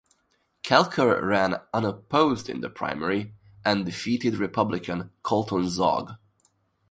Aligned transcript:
Kelker 0.63 1.21
ran 1.21 1.57
unopposed 1.75 2.49
in 2.49 2.61
the 2.61 2.71
primary 2.71 3.35
and 3.63 3.85
defeated 3.85 4.33
Republican 4.37 5.11
Colton 5.21 5.67
Zaugg. 5.69 6.15